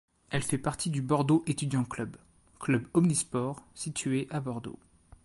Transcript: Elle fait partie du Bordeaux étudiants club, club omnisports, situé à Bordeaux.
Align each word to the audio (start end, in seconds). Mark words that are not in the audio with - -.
Elle 0.31 0.41
fait 0.41 0.57
partie 0.57 0.89
du 0.89 1.03
Bordeaux 1.03 1.43
étudiants 1.45 1.83
club, 1.85 2.17
club 2.59 2.87
omnisports, 2.95 3.61
situé 3.75 4.25
à 4.31 4.39
Bordeaux. 4.39 4.79